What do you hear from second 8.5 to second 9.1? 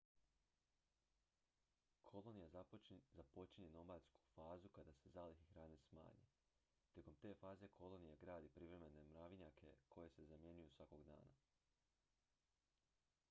privremene